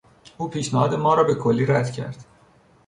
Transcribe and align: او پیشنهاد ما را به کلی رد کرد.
او 0.37 0.49
پیشنهاد 0.49 0.95
ما 0.95 1.13
را 1.13 1.23
به 1.23 1.35
کلی 1.35 1.65
رد 1.65 1.91
کرد. 1.91 2.25